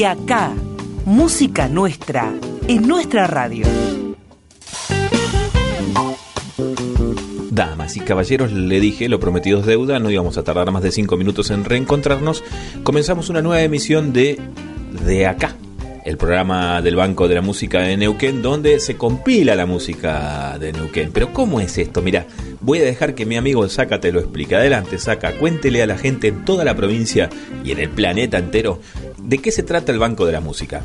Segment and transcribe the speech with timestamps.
[0.00, 0.54] De acá,
[1.04, 2.32] música nuestra,
[2.66, 3.66] en nuestra radio.
[7.50, 10.90] Damas y caballeros, le dije, lo prometido es deuda, no íbamos a tardar más de
[10.90, 12.42] cinco minutos en reencontrarnos.
[12.82, 14.40] Comenzamos una nueva emisión de
[15.04, 15.54] De Acá,
[16.04, 20.72] el programa del Banco de la Música de Neuquén, donde se compila la música de
[20.72, 21.10] Neuquén.
[21.12, 22.02] Pero ¿cómo es esto?
[22.02, 22.26] Mira,
[22.60, 24.56] voy a dejar que mi amigo Saca te lo explique.
[24.56, 27.28] Adelante, Saca, cuéntele a la gente en toda la provincia
[27.64, 28.80] y en el planeta entero
[29.22, 30.82] de qué se trata el Banco de la Música.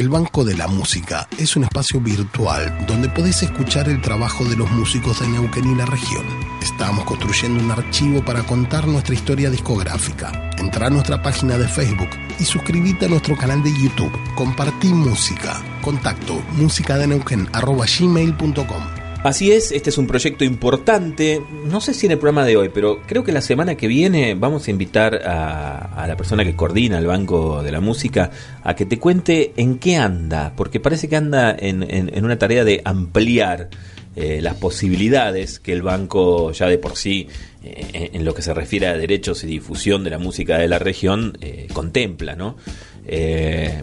[0.00, 4.56] El Banco de la Música es un espacio virtual donde podés escuchar el trabajo de
[4.56, 6.24] los músicos de Neuquén y la región.
[6.62, 10.52] Estamos construyendo un archivo para contar nuestra historia discográfica.
[10.56, 14.18] Entra a nuestra página de Facebook y suscríbete a nuestro canal de YouTube.
[14.34, 15.62] Compartí música.
[15.82, 22.46] Contacto musicadeneuquén.gmail.com Así es, este es un proyecto importante, no sé si en el programa
[22.46, 26.42] de hoy, pero creo que la semana que viene vamos a invitar a, la persona
[26.42, 28.30] que coordina el Banco de la Música
[28.64, 32.80] a que te cuente en qué anda, porque parece que anda en una tarea de
[32.84, 33.68] ampliar
[34.16, 37.28] eh, las posibilidades que el banco ya de por sí,
[37.62, 40.80] eh, en lo que se refiere a derechos y difusión de la música de la
[40.80, 42.56] región, eh, contempla, ¿no?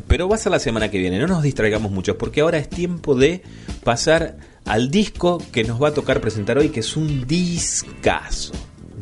[0.08, 2.70] pero va a ser la semana que viene, no nos distraigamos mucho, porque ahora es
[2.70, 3.42] tiempo de
[3.84, 4.38] pasar
[4.68, 8.54] al disco que nos va a tocar presentar hoy, que es un discazo.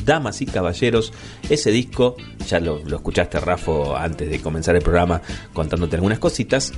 [0.03, 1.11] Damas y caballeros,
[1.49, 2.15] ese disco,
[2.47, 5.21] ya lo, escuchaste Rafo antes de comenzar el programa
[5.53, 6.73] contándote algunas cositas,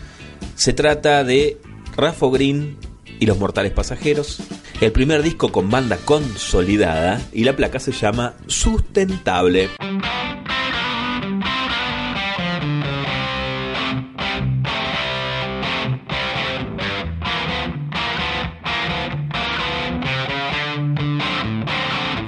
[0.56, 1.58] se trata de
[1.96, 2.78] Rafo Green
[3.20, 4.40] y los Mortales Pasajeros,
[4.80, 9.70] el primer disco con banda consolidada y la placa se llama Sustentable.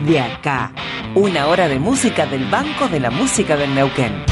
[0.09, 0.74] De acá,
[1.14, 4.25] una hora de música del Banco de la Música del Neuquén.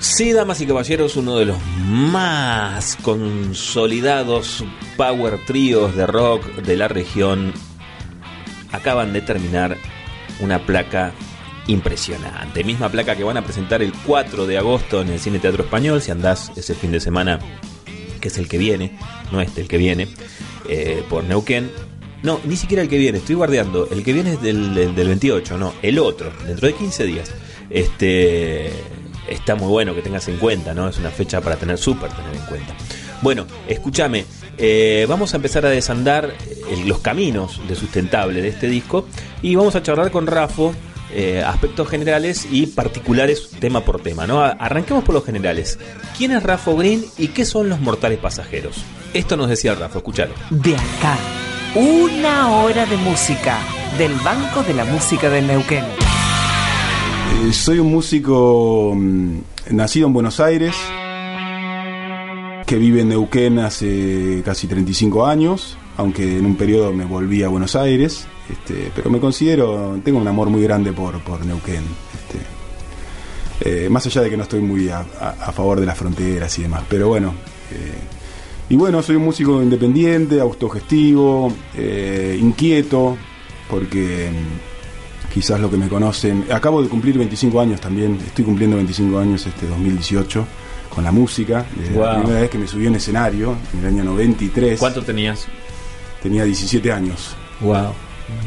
[0.00, 4.64] Sí, damas y caballeros, uno de los más consolidados
[4.96, 7.52] power tríos de rock de la región
[8.72, 9.76] acaban de terminar
[10.40, 11.12] una placa
[11.66, 12.64] impresionante.
[12.64, 16.00] Misma placa que van a presentar el 4 de agosto en el Cine Teatro Español,
[16.02, 17.38] si andás ese fin de semana,
[18.20, 18.98] que es el que viene,
[19.32, 20.08] no este, el que viene,
[20.68, 21.70] eh, por Neuquén.
[22.22, 23.88] No, ni siquiera el que viene, estoy guardeando.
[23.90, 27.30] El que viene es del, del, del 28, no, el otro, dentro de 15 días.
[27.70, 28.70] Este
[29.28, 30.88] está muy bueno que tengas en cuenta, ¿no?
[30.88, 32.74] Es una fecha para tener súper tener en cuenta.
[33.22, 34.26] Bueno, escúchame,
[34.58, 36.34] eh, vamos a empezar a desandar
[36.70, 39.06] el, los caminos de sustentable de este disco
[39.42, 40.74] y vamos a charlar con Rafo
[41.12, 44.40] eh, aspectos generales y particulares tema por tema, ¿no?
[44.42, 45.78] Arranquemos por los generales.
[46.16, 48.84] ¿Quién es Rafo Green y qué son los mortales pasajeros?
[49.12, 50.34] Esto nos decía Rafo, escúchalo.
[50.50, 51.16] De acá,
[51.74, 53.58] una hora de música
[53.98, 55.84] del Banco de la Música del Neuquén.
[55.84, 59.38] Eh, soy un músico mmm,
[59.70, 60.74] nacido en Buenos Aires,
[62.66, 67.48] que vive en Neuquén hace casi 35 años, aunque en un periodo me volví a
[67.48, 71.84] Buenos Aires, este, pero me considero, tengo un amor muy grande por, por Neuquén.
[72.14, 72.54] Este,
[73.60, 76.58] eh, más allá de que no estoy muy a, a, a, favor de las fronteras
[76.58, 77.34] y demás, pero bueno.
[77.70, 78.14] Eh,
[78.68, 83.16] y bueno, soy un músico independiente, autogestivo, eh, inquieto,
[83.68, 84.30] porque
[85.32, 86.46] quizás lo que me conocen.
[86.50, 90.46] Acabo de cumplir 25 años también, estoy cumpliendo 25 años este 2018
[90.94, 91.66] con la música.
[91.76, 92.04] Desde wow.
[92.04, 94.78] la primera vez que me subí a un escenario, en el año 93.
[94.78, 95.46] ¿Cuánto tenías?
[96.22, 97.36] Tenía 17 años.
[97.60, 97.92] Wow.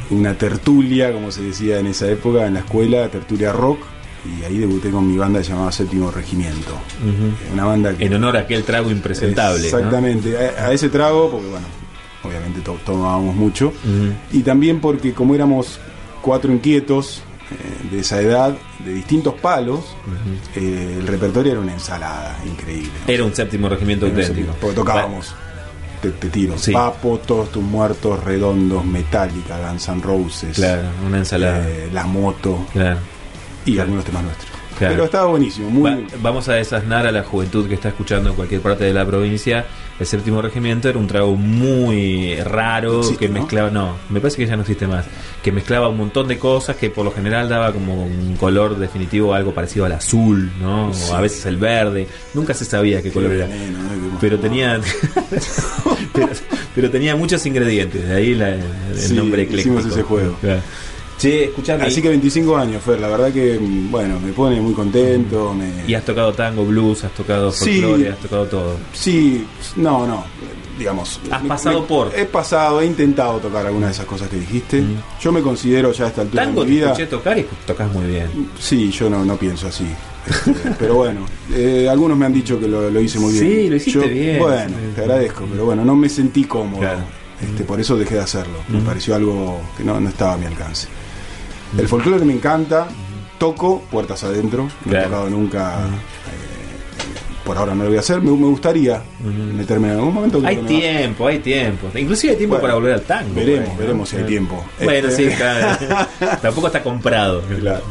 [0.09, 3.79] Una tertulia, como se decía en esa época, en la escuela, tertulia rock.
[4.25, 6.73] Y ahí debuté con mi banda llamada Séptimo Regimiento.
[6.73, 7.53] Uh -huh.
[7.53, 9.65] Una banda que, En honor a aquel trago impresentable.
[9.65, 10.37] Exactamente, ¿no?
[10.63, 11.67] a, a, ese trago, porque bueno,
[12.23, 13.67] obviamente to tomábamos mucho.
[13.67, 14.13] Uh -huh.
[14.33, 15.79] Y también porque como éramos
[16.21, 17.21] cuatro inquietos
[17.51, 20.61] eh, de esa edad, de distintos palos, uh -huh.
[20.61, 22.91] eh, el repertorio era una ensalada increíble.
[23.07, 24.53] Era un séptimo regimiento era auténtico.
[24.59, 25.33] Porque tocábamos,
[26.01, 26.71] te, te, tiro, sí.
[26.71, 30.55] Papo, Todos tus muertos, Redondos, Metallica, Guns N' Roses.
[30.55, 31.67] Claro, una ensalada.
[31.67, 32.65] Eh, la moto.
[32.71, 32.99] Claro.
[33.65, 33.83] Y claro.
[33.83, 34.56] algunos temas nuestros.
[34.77, 34.93] Claro.
[34.93, 35.89] Pero estaba buenísimo, muy...
[35.91, 39.05] Va- vamos a desasnar a la juventud que está escuchando en cualquier parte de la
[39.05, 39.65] provincia.
[39.99, 44.45] El séptimo regimiento era un trago muy raro Existe, que mezclaba, no, me parece que
[44.45, 45.05] ya no existe más,
[45.41, 49.33] que mezclaba un montón de cosas que por lo general daba como un color definitivo
[49.33, 50.93] algo parecido al azul, ¿no?
[50.93, 51.05] Sí.
[51.09, 52.07] O a veces el verde.
[52.35, 53.47] Nunca se sabía qué color era.
[54.21, 54.79] Pero tenía
[56.13, 56.29] pero,
[56.75, 58.61] pero tenía muchos ingredientes, de ahí la- el
[58.95, 59.77] Sí, nombre ecléctico.
[59.79, 60.35] hicimos ese juego.
[60.41, 60.61] Claro.
[61.17, 61.83] Che, escuchame.
[61.85, 65.53] Así que 25 años, Fer, la verdad que, mm, bueno, me pone muy contento.
[65.53, 65.71] Me...
[65.87, 67.81] y has tocado tango, blues, has tocado Sí.
[67.81, 68.75] folclore, has tocado todo.
[68.93, 69.43] Sí,
[69.77, 70.23] no, no,
[70.77, 71.19] digamos.
[71.31, 72.11] Has me- pasado me- por.
[72.15, 74.79] He pasado, he intentado tocar alguna de esas cosas que dijiste.
[74.81, 74.95] Mm.
[75.19, 76.87] Yo me considero ya a esta altura Tango de te mi vida.
[76.91, 78.27] escuché tocar y tocas muy bien.
[78.59, 79.85] Sí, yo no, no pienso así.
[80.27, 81.21] Este, pero bueno,
[81.51, 83.43] eh, algunos me han dicho que lo, lo hice muy bien.
[83.43, 84.37] Sí, lo hiciste Yo, bien.
[84.39, 84.93] Bueno, Sí.
[84.95, 86.79] te agradezco, pero bueno, no me sentí cómodo.
[86.81, 86.99] Claro.
[87.41, 88.57] Este, por eso dejé de hacerlo.
[88.67, 90.87] Me pareció algo que no, no estaba a mi alcance.
[91.77, 92.87] El folclore me encanta.
[93.39, 94.67] Toco puertas adentro.
[94.85, 95.79] No he tocado nunca.
[95.81, 98.19] eh, por ahora no lo voy a hacer.
[98.21, 99.01] Me, me gustaría
[99.55, 100.41] meterme en algún momento.
[100.45, 101.87] Hay tiempo, hay tiempo.
[101.95, 103.33] Inclusive hay tiempo Bueno, para volver al tango.
[103.35, 103.79] veremos, bueno.
[103.79, 104.65] veremos si hay tiempo.
[104.83, 105.77] Bueno, Este- sí, claro.
[106.41, 107.41] Tampoco está comprado.
[107.43, 107.83] Claro.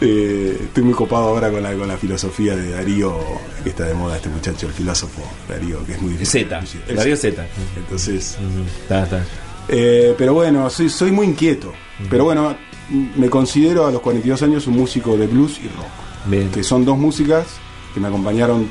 [0.00, 3.16] Eh, estoy muy copado ahora con la, con la filosofía de Darío,
[3.62, 6.42] que está de moda este muchacho, el filósofo Darío, que es muy difícil.
[6.48, 7.46] Z, El Darío Z.
[7.76, 8.36] Entonces,
[8.82, 9.24] Está, está.
[9.68, 11.72] eh, pero bueno, soy, soy muy inquieto.
[12.10, 12.56] Pero bueno,
[13.16, 15.86] me considero a los 42 años un músico de blues y rock,
[16.26, 16.50] Bien.
[16.50, 17.46] que son dos músicas
[17.94, 18.66] que me acompañaron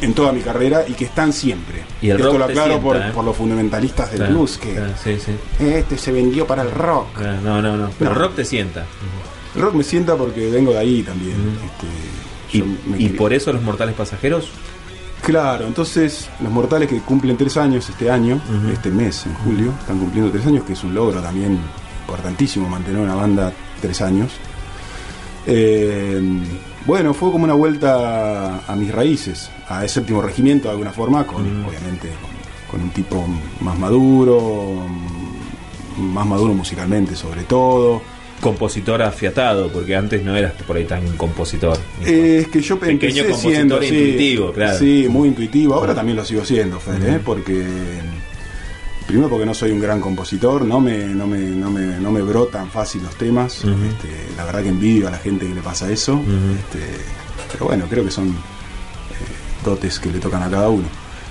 [0.00, 1.84] en toda mi carrera y que están siempre.
[2.02, 3.10] Y el Esto rock lo aclaro sienta, por, ¿eh?
[3.14, 5.32] por los fundamentalistas del Claro, blues, que claro, sí, sí.
[5.58, 7.14] este se vendió para el rock.
[7.14, 7.90] Claro, No, no, no.
[7.98, 8.18] Pero No.
[8.20, 8.84] rock te sienta.
[9.54, 11.32] El rock me sienta porque vengo de ahí también.
[11.64, 14.48] este, Y, yo me y crié- por eso los mortales pasajeros.
[15.22, 18.40] Claro, entonces los mortales que cumplen tres años este año,
[18.72, 21.58] este mes, en julio, están cumpliendo tres años, que es un logro también
[22.06, 24.32] importantísimo mantener una banda tres años.
[25.46, 26.20] Eh,
[26.86, 31.26] bueno, fue como una vuelta a mis raíces, a ese séptimo regimiento de alguna forma,
[31.26, 32.08] con obviamente
[32.68, 33.26] con, con un tipo
[33.60, 34.86] más maduro,
[35.98, 38.02] más maduro musicalmente sobre todo.
[38.40, 41.78] Compositor afiatado, porque antes no eras por ahí tan compositor.
[42.04, 44.78] Eh, es que yo Pequeño empecé compositor siendo sí, intuitivo, claro.
[44.78, 45.74] Sí, muy intuitivo.
[45.74, 47.20] Ahora también lo sigo siendo, Fer, ¿eh?
[47.24, 47.64] porque
[49.06, 52.22] primero porque no soy un gran compositor, no me, no me, no me, no me
[52.22, 53.56] brotan fácil los temas.
[53.64, 56.20] Este, la verdad que envidio a la gente que le pasa eso.
[56.58, 56.84] Este,
[57.52, 58.32] pero bueno, creo que son eh,
[59.64, 60.86] dotes que le tocan a cada uno.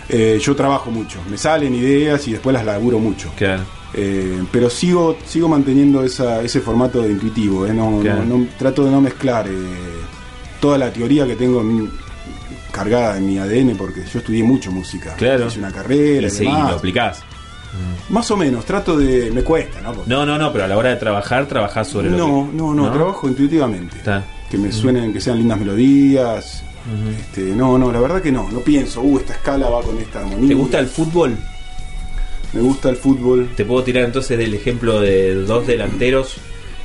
[0.07, 3.31] Eh, yo trabajo mucho, me salen ideas y después las laburo mucho.
[3.35, 3.63] Claro.
[3.93, 8.23] Eh, pero sigo sigo manteniendo esa, ese formato de intuitivo, no, Claro.
[8.25, 9.47] no- no- trato de no mezclar
[10.59, 11.89] toda la teoría que tengo en
[12.71, 15.47] cargada en mi ADN, porque yo estudié mucho música, Claro.
[15.47, 16.71] hice una carrera Y y, sí, demás.
[16.71, 17.23] lo aplicás.
[18.09, 19.31] Más o menos, trato de...
[19.31, 19.93] me cuesta, ¿no?
[19.93, 22.57] Porque- No, no, no, pero a la hora de trabajar, trabajás sobre lo no, que-
[22.57, 23.97] no, no, trabajo intuitivamente.
[23.97, 24.23] Está.
[24.49, 26.63] Que me suenen, que sean lindas melodías.
[27.19, 30.19] Este, no, no, la verdad que no, no pienso, uh, esta escala va con esta
[30.19, 30.49] armonía.
[30.49, 31.35] ¿Te gusta el fútbol?
[32.53, 33.49] Me gusta el fútbol.
[33.55, 36.35] Te puedo tirar entonces del ejemplo de dos delanteros.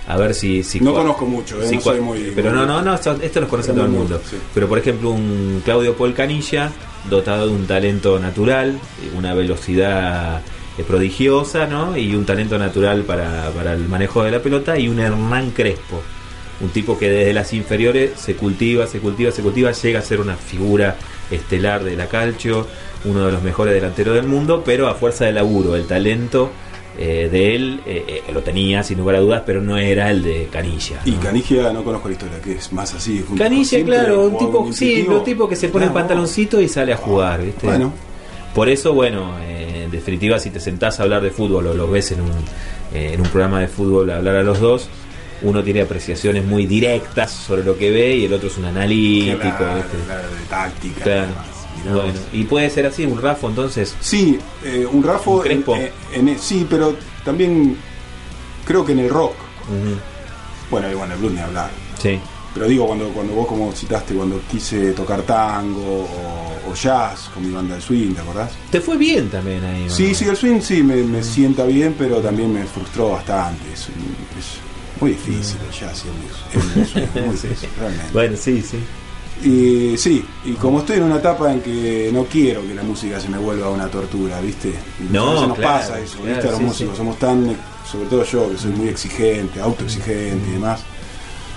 [0.08, 0.62] A ver si.
[0.64, 3.16] si No conozco mucho, eh, si no soy muy- Pero muy- no, no, no, esto,
[3.20, 4.20] esto los conoce todo el mundo.
[4.28, 4.36] sí.
[4.54, 6.72] Pero por ejemplo, un Claudio Paul Canilla,
[7.08, 8.80] dotado de un talento natural,
[9.16, 10.40] una velocidad
[10.86, 11.96] prodigiosa, ¿no?
[11.96, 16.00] Y un talento natural para, para el manejo de la pelota, y un Hernán Crespo.
[16.60, 20.20] Un tipo que desde las inferiores se cultiva, se cultiva, se cultiva, llega a ser
[20.20, 20.96] una figura
[21.30, 22.66] estelar de la calcio,
[23.04, 26.50] uno de los mejores delanteros del mundo, pero a fuerza de laburo, el talento
[26.98, 30.22] eh, de él eh, eh, lo tenía sin lugar a dudas, pero no era el
[30.22, 31.00] de Canilla.
[31.06, 31.20] Y ¿no?
[31.20, 33.24] Canigia no conozco la historia, que es más así.
[33.38, 36.06] Canilla, claro, un tipo, sí, un tipo que se pone el Claro.
[36.06, 37.66] pantaloncito y sale a jugar, ¿viste?
[37.66, 37.92] Bueno,
[38.54, 41.88] Por eso, bueno, eh, en definitiva, si te sentás a hablar de fútbol o lo
[41.90, 42.30] ves en un,
[42.92, 44.88] eh, en un programa de fútbol hablar a los dos,
[45.42, 49.56] uno tiene apreciaciones muy directas sobre lo que ve y el otro es un analítico.
[49.56, 51.02] claro, de táctica.
[51.04, 51.28] Claro.
[51.84, 53.94] y Bueno, y puede ser así, un Rafo entonces.
[54.00, 55.36] Sí, eh, un Rafo.
[55.36, 55.76] Un Crespo.
[55.76, 57.76] en- en- en- sí, pero también
[58.66, 59.34] creo que en el rock.
[60.70, 61.70] Bueno, y bueno, el blues ni hablar.
[62.02, 62.18] Sí.
[62.52, 67.46] Pero digo, cuando, cuando vos, como citaste, cuando quise tocar tango o, o jazz con
[67.46, 68.50] mi banda de swing, ¿te acordás?
[68.70, 69.84] Te fue bien también ahí.
[69.84, 69.90] ¿no?
[69.94, 73.62] Sí, sí, el swing sí me, me sienta bien, pero también me frustró bastante.
[73.72, 76.08] Es, es muy difícil el jazz y
[76.68, 76.80] el.
[76.82, 77.48] El swing muy Sí.
[77.48, 78.12] difícil, realmente.
[78.12, 78.78] Bueno, sí, sí.
[79.42, 83.18] Y sí, y como estoy en una etapa en que no quiero que la música
[83.18, 84.74] se me vuelva una tortura, ¿viste?
[85.10, 86.48] No, veces nos claro, pasa eso, claro, ¿viste?
[86.48, 86.98] A los sí, músicos sí.
[86.98, 87.56] somos tan,
[87.90, 90.80] sobre todo yo, que soy muy exigente, autoexigente y demás.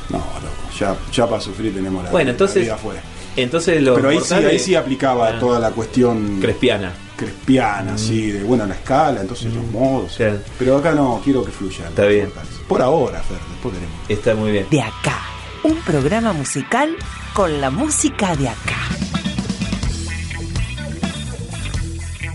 [0.09, 2.95] No, loco, ya, ya para sufrir tenemos la, Bueno, la entonces- vida fue.
[3.35, 5.39] Entonces los Pero ahí sí, ahí sí aplicaba Ah.
[5.39, 6.93] toda la cuestión Crespiana.
[7.17, 10.13] crespiana, sí, de bueno la escala, entonces los modos.
[10.17, 10.39] Claro.
[10.59, 11.87] Pero acá no, quiero que fluyan.
[11.87, 12.25] Está bien.
[12.25, 12.51] mortales.
[12.67, 13.95] Por ahora, Fer, después veremos.
[14.09, 14.67] Está muy bien.
[14.69, 15.19] De acá,
[15.63, 16.95] Un programa musical
[17.33, 18.77] con la música de acá.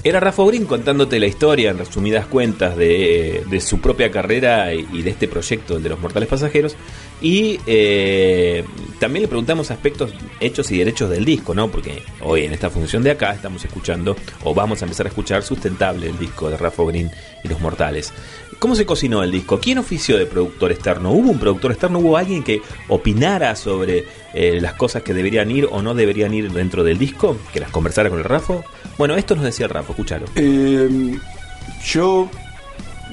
[0.04, 4.86] Era Rafa Green contándote la historia, en resumidas cuentas, de, de su propia carrera y,
[4.92, 6.76] y de este proyecto, el de los Mortales Pasajeros.
[7.20, 8.64] Y eh,
[9.00, 11.68] también le preguntamos aspectos hechos y derechos del disco, ¿no?
[11.68, 15.42] Porque hoy en esta función de acá estamos escuchando, o vamos a empezar a escuchar
[15.42, 17.10] Sustentable, el disco de Rafa Green
[17.42, 18.12] y los Mortales.
[18.58, 19.60] ¿Cómo se cocinó el disco?
[19.60, 21.12] ¿Quién ofició de productor externo?
[21.12, 22.00] ¿Hubo un productor externo?
[22.00, 26.52] ¿Hubo alguien que opinara sobre eh, las cosas que deberían ir o no deberían ir
[26.52, 27.36] dentro del disco?
[27.52, 28.54] ¿Que las conversara con el Rafa?
[28.96, 30.26] Bueno, esto nos decía el Rafa, escúchalo.
[30.34, 31.18] Eh,
[31.86, 32.28] yo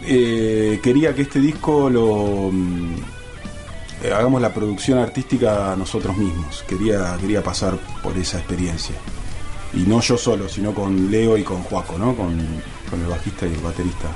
[0.08, 2.52] eh, quería que este disco lo
[4.06, 6.64] eh, hagamos la producción artística nosotros mismos.
[6.68, 8.96] Quería, quería pasar por esa experiencia.
[9.74, 12.16] Y no yo solo, sino con Leo y con Juaco, ¿no?
[12.16, 12.38] Con,
[12.90, 14.08] con el bajista y el baterista.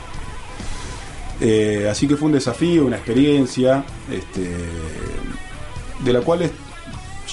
[1.42, 4.56] Eh, así que fue un desafío, una experiencia, este,
[6.04, 6.50] de la cual,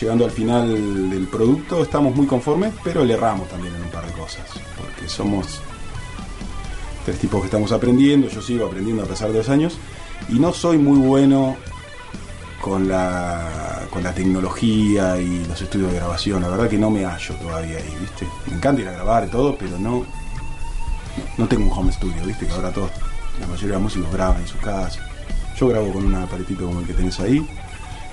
[0.00, 4.06] llegando al final del producto, estamos muy conformes, pero le erramos también en un par
[4.06, 4.44] de cosas,
[4.76, 5.60] porque somos
[7.04, 9.76] tres tipos que estamos aprendiendo, yo sigo aprendiendo a pesar de los años,
[10.28, 11.56] y no soy muy bueno
[12.60, 17.04] con la, con la tecnología y los estudios de grabación, la verdad que no me
[17.04, 18.26] hallo todavía ahí, ¿viste?
[18.46, 20.04] Me encanta ir a grabar y todo, pero no,
[21.36, 22.46] no tengo un home studio, ¿viste?
[22.46, 22.90] Que ahora todos,
[23.40, 25.00] la mayoría de los músicos graban en su casa.
[25.58, 27.46] Yo grabo con un aparatito como el que tenés ahí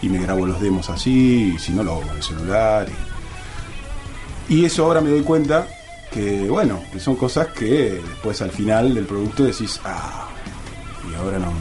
[0.04, 2.88] y me grabo los demos así, y si no lo hago con el celular.
[4.50, 5.66] Y, eso ahora me doy cuenta
[6.12, 10.28] que, bueno, que son cosas que después al final del producto decís, ah,
[11.10, 11.54] y ahora no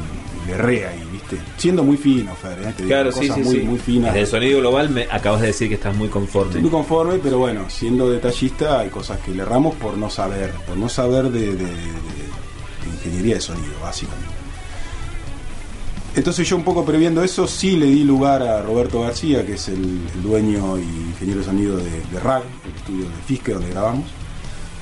[0.47, 1.02] le erré ahí,
[1.37, 1.53] ¿viste?
[1.59, 2.73] Siendo muy fino, Fer, ¿eh?
[2.77, 3.63] Te digo, Claro, sí, cosas sí, muy, sí.
[3.63, 4.15] muy finas.
[4.15, 6.51] Desde el sonido global me acabas de decir que estás muy conforme.
[6.51, 10.51] Estoy muy conforme, pero bueno, siendo detallista hay cosas que le erramos por no saber,
[10.67, 14.33] por no saber de, de- de- de ingeniería de sonido, básicamente.
[16.15, 19.69] Entonces yo un poco previendo eso, sí le di lugar a Roberto García, que es
[19.69, 23.71] el, el dueño y ingeniero de sonido de, de RAG, el estudio de Fiske donde
[23.71, 24.05] grabamos.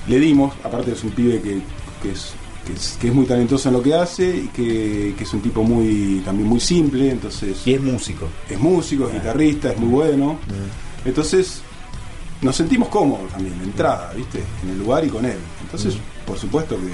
[0.08, 1.60] Le dimos, aparte es un pibe que,
[2.02, 2.32] que es,
[2.70, 5.40] que, es, que es muy talentoso en lo que hace y que, que es un
[5.40, 8.28] tipo muy también muy simple, entonces Y es músico.
[8.48, 10.38] es músico, es guitarrista, es muy bueno.
[11.04, 11.62] Entonces
[12.42, 14.42] nos sentimos cómodos también de entrada, ¿viste?
[14.62, 15.36] En el lugar y con él.
[15.62, 15.94] Entonces,
[16.26, 16.92] por supuesto que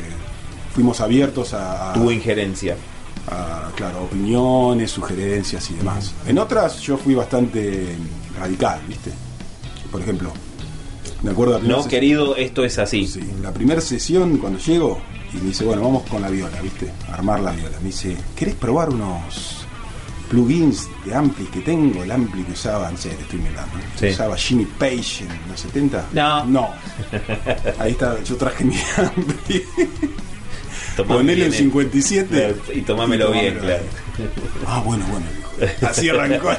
[0.75, 2.77] fuimos abiertos a, a- Tuvo injerencia.
[3.29, 6.13] a, claro, opiniones, sugerencias y demás.
[6.27, 7.95] En otras yo fui bastante
[8.39, 9.11] radical, ¿viste?
[9.91, 10.33] Por ejemplo,
[11.23, 13.07] me acuerdo la No, querido, esto es así.
[13.07, 15.01] Sí, la primera sesión cuando llego
[15.33, 16.91] y me dice, bueno, vamos con la viola, ¿viste?
[17.13, 17.79] Armar la viola.
[17.81, 19.67] Me dice, ¿querés probar unos
[20.31, 22.03] plugins de ampli que tengo?
[22.03, 23.73] El ampli que usaba, no sé, te estoy mirando.
[24.03, 26.07] Usaba Jimmy Page en los 70.
[26.13, 26.45] No.
[26.47, 26.71] No.
[27.79, 29.65] Ahí está, yo traje mi ampli.
[31.07, 31.59] Ponele el eh.
[31.59, 32.57] 57.
[32.75, 33.83] Y tomámelo bien, claro.
[34.67, 35.87] Ah, bueno, bueno, dijo.
[35.87, 36.51] Así arrancó.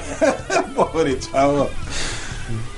[0.76, 1.70] Pobre chavo.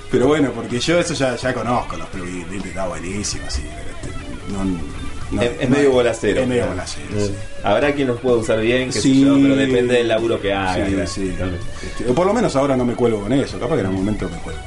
[0.09, 3.61] Pero bueno, porque yo eso ya, ya conozco los plugins, está buenísimo, así.
[4.51, 4.99] no-
[5.31, 6.41] no- Es, medio bolacero.
[6.41, 7.33] Es medio bolacero, Eh, sí.
[7.63, 9.21] Habrá quien los pueda usar bien, que Sí.
[9.25, 11.05] pero depende del laburo que haga.
[11.07, 11.33] Sí.
[11.35, 14.29] Este, por lo menos ahora no me cuelgo con eso, capaz que en algún momento
[14.29, 14.61] me cuelgo.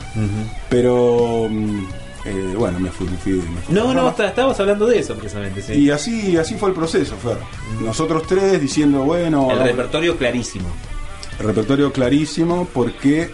[0.69, 1.85] Pero mm,
[2.27, 5.15] eh, bueno, me fui, me fui, me fui No, no, está- estábamos hablando de eso
[5.15, 5.73] precisamente, sí.
[5.75, 7.39] Y así, así fue el proceso, Fer.
[7.81, 10.69] Nosotros tres diciendo, bueno, el repertorio clarísimo.
[11.41, 13.31] el repertorio clarísimo porque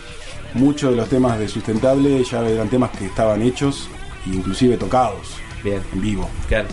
[0.55, 3.89] muchos de los temas de sustentable ya eran temas que estaban hechos
[4.27, 6.31] e inclusive tocados Bien, en vivo.
[6.49, 6.69] claro.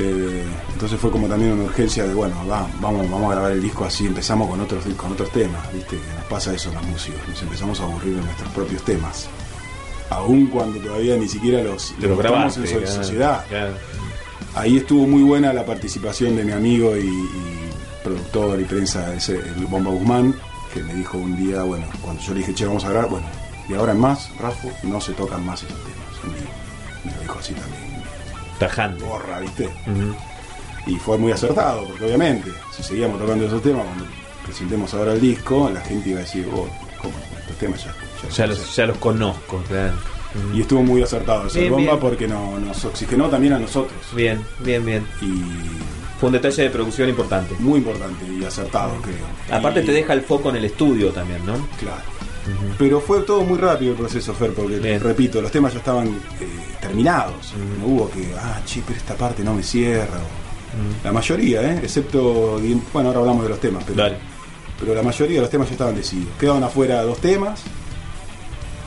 [0.00, 3.60] Eh, entonces fue como también una urgencia de bueno, va, vamos, vamos a grabar el
[3.60, 6.84] disco así, empezamos con otros con otros temas, viste, que nos pasa eso a los
[6.84, 9.28] músicos, nos empezamos a aburrir de nuestros propios temas.
[10.10, 12.60] Aun cuando todavía ni siquiera los, los grabaste.
[12.60, 13.44] en claro, sociedad.
[13.48, 13.74] claro.
[14.54, 17.70] Ahí estuvo muy buena la participación de mi amigo y, y
[18.04, 20.34] productor y prensa, ese, el Bomba Guzmán,
[20.72, 23.26] que me dijo un día, bueno, cuando yo le dije, che, vamos a grabar, bueno,
[23.68, 26.50] de ahora en más, Rafa, no se tocan más esos temas en vivo.
[27.04, 27.97] Me lo dijo así también,
[28.58, 29.04] Tajante.
[29.04, 29.68] borra, ¿viste?
[30.86, 34.04] Y fue muy acertado, porque obviamente, si seguíamos tocando esos temas, cuando
[34.44, 36.66] presentemos ahora el disco, la gente iba a decir, oh,
[37.00, 37.14] ¿cómo?
[37.40, 38.74] Estos temas ya, ya, Ya los los, sé".
[38.80, 39.94] ya los conozco, claro.
[40.54, 42.00] Y estuvo muy acertado ese Bien, bomba bien.
[42.00, 43.98] porque no- nos oxigenó también a nosotros.
[44.14, 45.06] Bien, bien, bien.
[45.22, 45.42] Y
[46.20, 47.54] Fue un detalle de producción importante.
[47.60, 49.56] muy importante y acertado, creo.
[49.56, 51.52] Aparte Y- te deja el foco en el estudio también, ¿no?
[51.78, 52.02] Claro.
[52.78, 55.00] Pero fue todo muy rápido el proceso, Fer, porque, Bien.
[55.00, 56.48] repito, los temas ya estaban eh,
[56.80, 57.52] terminados.
[57.80, 60.18] No hubo que, ah, che, pero esta parte no me cierra.
[60.18, 61.80] o- La mayoría, ¿eh?
[61.82, 62.60] Excepto,
[62.92, 64.16] bueno, ahora hablamos de los temas, pero, Dale.
[64.78, 66.32] pero la mayoría de los temas ya estaban decididos.
[66.38, 67.60] Quedaban afuera dos temas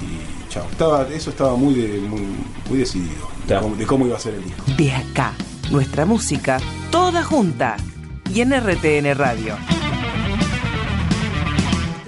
[0.02, 0.66] y chao.
[0.72, 2.22] Estaba, eso estaba muy, de- muy,
[2.70, 3.60] muy decidido de Ya.
[3.62, 4.64] cómo, de cómo iba a ser el disco.
[4.78, 5.34] De acá,
[5.72, 6.60] nuestra música,
[6.92, 7.76] toda junta.
[8.34, 9.58] Y en RTN Radio.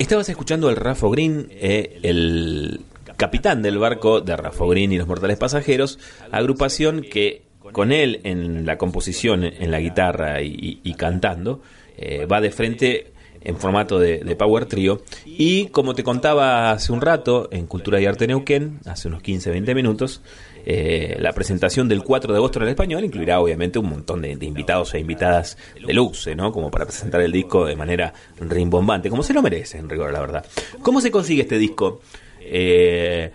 [0.04, 2.82] Estabas escuchando el Rafo Green, eh, el
[3.16, 5.98] capitán del barco de Rafo Green y los mortales pasajeros,
[6.30, 11.62] agrupación que con él en la composición, en la guitarra y, cantando,
[11.96, 13.13] eh, va de frente
[13.44, 15.02] en formato de, Power Trio.
[15.26, 19.76] Y como te contaba hace un rato, en Cultura y Arte Neuquén, hace unos 15-20
[19.76, 20.22] minutos,
[20.66, 24.32] eh, la presentación del 4 de agosto en el español incluirá obviamente un montón de,
[24.32, 26.52] invitados e invitadas de luxe, ¿no?
[26.52, 30.22] Como para presentar el disco de manera rimbombante, como se lo merece, en rigor, la
[30.22, 30.46] verdad.
[30.82, 32.02] ¿Cómo se consigue este disco?
[32.40, 33.32] Eh,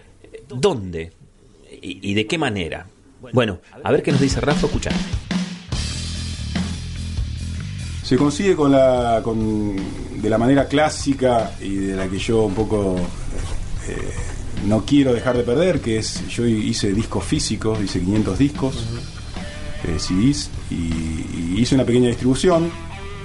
[0.49, 1.12] ¿Dónde?
[1.81, 2.87] ¿Y, de qué manera?
[3.33, 4.95] Bueno, a ver qué nos dice Rafa, escuchar.
[8.09, 12.55] Se consigue con la, con, de la manera clásica y de la que yo un
[12.55, 12.97] poco
[13.87, 14.12] eh,
[14.67, 18.77] no quiero dejar de perder, que es, yo hice discos físicos, hice 500 discos,
[19.85, 22.71] eh, CDs, y, hice una pequeña distribución.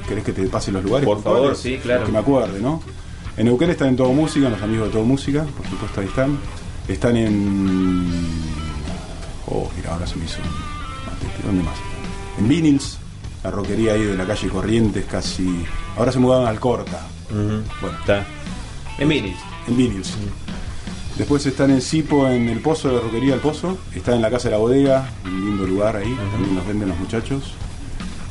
[0.05, 1.07] ¿Querés que te pase los lugares?
[1.07, 2.05] Por favor, sí, claro.
[2.05, 2.83] Que me acuerde, ¿no?
[3.37, 6.37] En Neuquén están en Todo Música, los amigos de Todo Música, por supuesto ahí están.
[6.89, 8.05] Están en...
[9.47, 10.39] Oh, mira, ahora se me hizo...
[11.45, 11.77] ¿Dónde más?
[12.37, 12.97] En Vinils,
[13.43, 15.65] la roquería ahí de la calle Corrientes, casi...
[15.97, 17.01] Ahora se mudaron al Corta.
[17.29, 17.99] Bueno.
[17.99, 18.25] Está.
[18.97, 19.39] En Vinils.
[19.67, 20.13] En Vinils.
[21.17, 23.77] Después están en Cipo, en el Pozo, de la roquería El Pozo.
[23.93, 26.99] Está en la Casa de la Bodega, un lindo lugar ahí, también nos venden los
[26.99, 27.53] muchachos.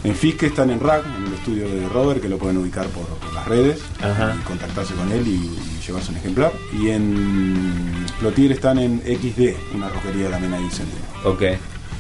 [0.03, 3.07] En Fisque están en RAC, en el estudio de Robert, que lo pueden ubicar por,
[3.33, 5.51] las redes, y contactarse con él y,
[5.87, 6.53] llevarse un ejemplar.
[6.73, 11.43] Y en Plotier están en XD, una roquería también ahí en Ok.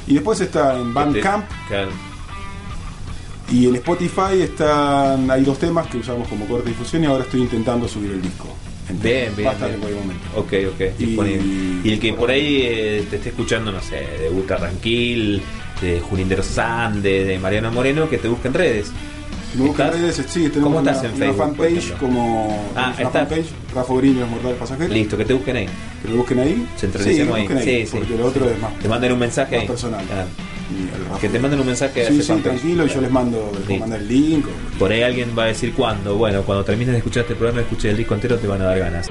[0.08, 1.44] Y después está en Bandcamp.
[3.52, 7.24] Y en Spotify están, hay dos temas que usamos como corte de difusión y ahora
[7.24, 8.48] estoy intentando subir el disco.
[9.02, 9.50] Bien, bien.
[10.34, 10.80] Ok, ok.
[10.98, 15.42] Y, el que por ahí eh, te esté escuchando, no sé, de Busca Tranquil,
[15.82, 18.92] de Julinder Sande, de Mariano Moreno, que te busque en redes.
[19.54, 21.34] Me busca en redes, sí, tenemos ¿Cómo estás en Facebook?
[21.34, 22.70] Una fanpage como.
[22.74, 24.92] Ah, una fanpage, Rafa Green los Mortales Pasajeros.
[24.92, 25.66] Listo, que te busquen ahí.
[26.02, 26.66] Que te busquen ahí.
[26.78, 27.64] Centralicemos sí, ahí.
[27.64, 27.96] Sí, sí.
[27.96, 28.78] Porque lo otro es más.
[28.78, 30.04] Te manden un mensaje más personal.
[30.10, 31.18] Ah.
[31.20, 34.08] Que te manden un mensaje sí, sí, tranquilo, y yo les mando, les mandar el
[34.08, 34.46] link.
[34.78, 36.16] Por ahí alguien va a decir cuándo.
[36.16, 38.78] Bueno, cuando termines de escuchar este programa, escuché el disco entero, te van a dar
[38.78, 39.08] ganas.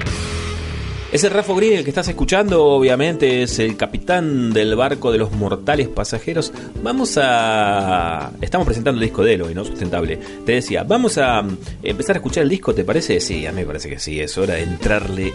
[1.12, 5.30] Ese Rafa Green, el que estás escuchando, obviamente es el capitán del barco de los
[5.32, 6.50] mortales pasajeros.
[6.82, 8.32] Vamos a.
[8.40, 9.62] Estamos presentando el disco de Eloy, ¿no?
[9.62, 10.16] Sustentable.
[10.46, 13.20] Te decía, vamos a mm, empezar a escuchar el disco, ¿te parece?
[13.20, 14.20] Sí, a mí me parece que sí.
[14.20, 15.34] Es hora de entrarle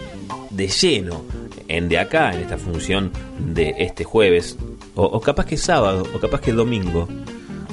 [0.50, 1.22] de lleno
[1.68, 4.56] en de acá, en esta función de este jueves.
[4.96, 7.06] O, capaz que es sábado, o capaz que es domingo,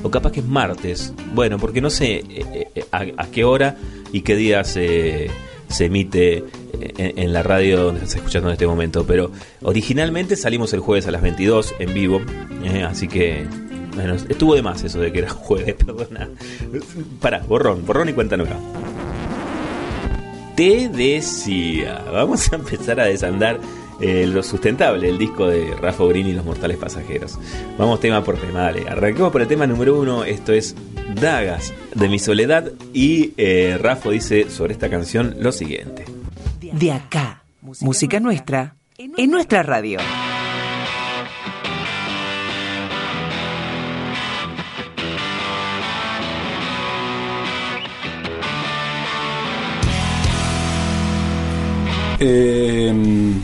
[0.03, 1.11] o capaz que es martes.
[1.33, 3.77] Bueno, porque no sé eh, eh, a, qué hora
[4.11, 5.31] y qué día se,
[5.75, 6.43] se emite
[6.79, 9.05] en, la radio donde estás escuchando en este momento.
[9.05, 12.21] Pero originalmente salimos el jueves a las 22 en vivo.
[12.63, 13.45] Eh, así que,
[14.29, 16.29] estuvo de más eso de que era jueves, perdona.
[17.19, 18.57] Pará, borrón, borrón y cuenta nueva.
[20.55, 23.59] Te decía, vamos a empezar a desandar
[23.99, 27.37] eh, lo sustentable, el disco de Rafa Green y los mortales pasajeros.
[27.77, 28.87] Vamos tema por tema, dale.
[28.87, 30.75] Arranquemos por el tema número uno, esto es
[31.19, 36.05] Dagas de mi soledad y eh, Rafa dice sobre esta canción lo siguiente
[36.79, 37.43] de acá.
[37.61, 39.99] Música nuestra en nuestra radio.
[52.17, 53.41] Em,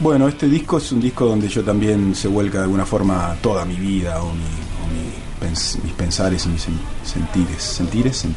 [0.00, 3.64] bueno, este disco es un disco donde yo también se vuelca de alguna forma toda
[3.64, 6.66] mi vida o, mis pensares y mis
[7.04, 7.62] sentires.
[7.62, 8.16] ¿Sentires?
[8.16, 8.28] ¿Se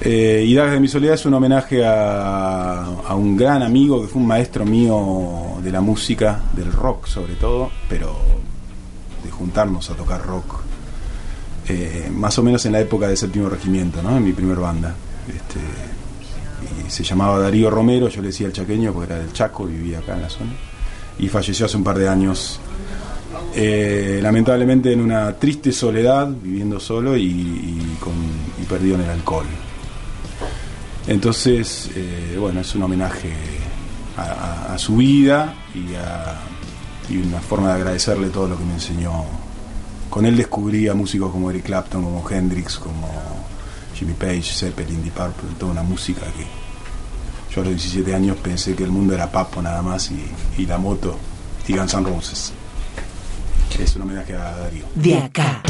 [0.00, 4.22] eh, y Dagas de mi soledad es un homenaje a, un gran amigo que fue
[4.22, 8.16] un maestro mío de la música, del rock sobre todo, pero
[9.24, 10.60] de juntarnos a tocar rock.
[11.68, 14.16] Eh, más o menos en la época del séptimo regimiento, ¿no?
[14.16, 14.94] en mi primer banda.
[15.28, 15.60] Este,
[16.88, 20.14] se llamaba Darío Romero, yo le decía el chaqueño porque era del Chaco, vivía acá
[20.14, 20.52] en la zona.
[21.18, 22.60] Y falleció hace un par de años,
[23.54, 28.14] eh, lamentablemente en una triste soledad, viviendo solo y, con,
[28.60, 29.46] y perdido en el alcohol.
[31.06, 33.32] Entonces, eh, bueno, es un homenaje
[34.16, 39.24] a, su vida y, una forma de agradecerle todo lo que me enseñó.
[40.10, 43.08] Con él descubrí a músicos como Eric Clapton, como Hendrix, como
[43.98, 46.46] Jimmy Page, Zeppelin, Deep Purple, toda una música que
[47.52, 50.10] yo a los 17 años pensé que el mundo era papo nada más
[50.56, 51.18] y, la moto
[51.66, 52.52] y Guns N' Roses.
[53.78, 54.84] Es un homenaje a Darío.
[54.94, 55.62] De acá.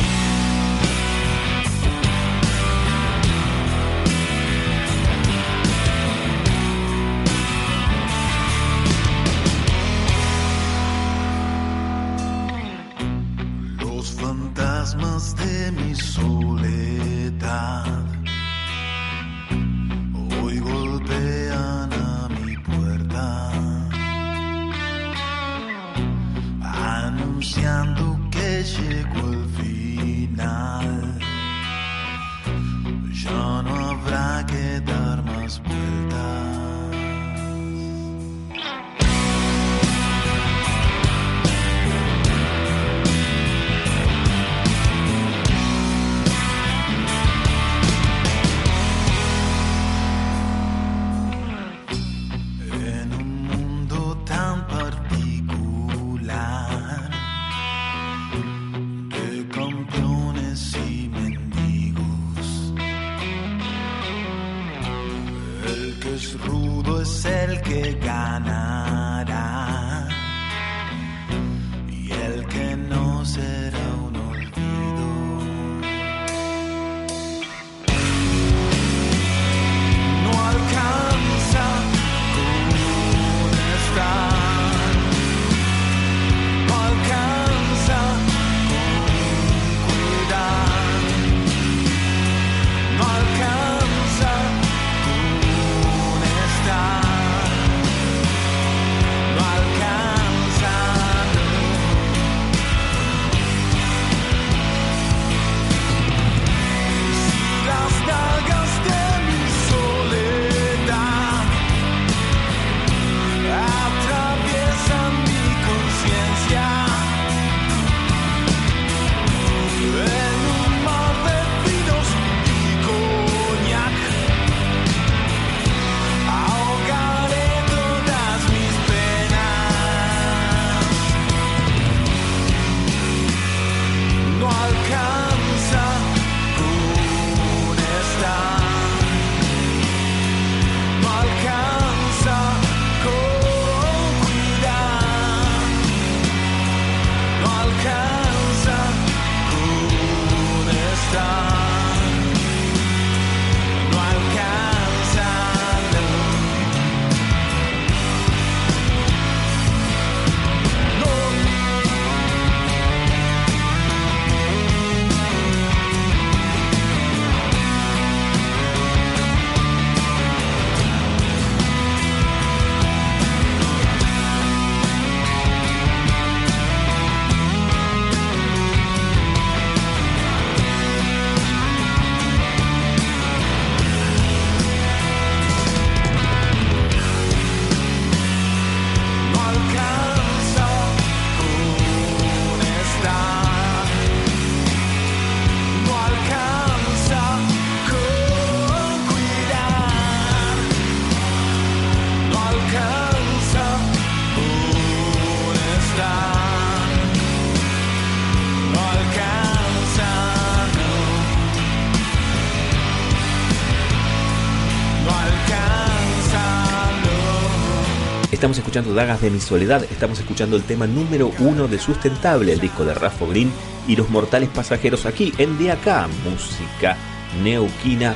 [218.68, 222.84] Escuchando Dagas de mi soledad, estamos escuchando el tema número uno de Sustentable, el disco
[222.84, 223.50] de Rafa Green
[223.86, 226.94] y Los Mortales Pasajeros aquí en De Acá, música
[227.42, 228.14] neuquina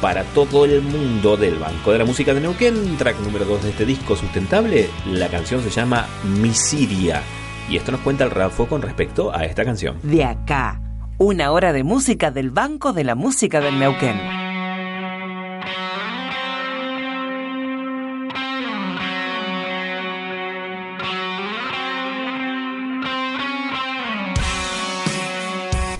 [0.00, 3.70] para todo el mundo del Banco de la Música de Neuquén, track número 2 de
[3.70, 7.22] este disco Sustentable, la canción se llama Misiria
[7.70, 10.00] y esto nos cuenta el Rafa con respecto a esta canción.
[10.02, 10.80] De acá,
[11.18, 14.43] una hora de música del Banco de la Música del Neuquén.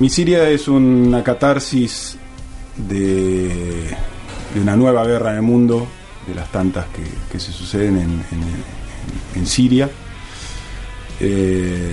[0.00, 2.16] Misiria es una catarsis
[2.76, 3.48] de,
[4.54, 5.86] de una nueva guerra en el mundo,
[6.26, 8.74] de las tantas que, que se suceden en, en-
[9.40, 9.88] en Siria,
[11.20, 11.92] eh,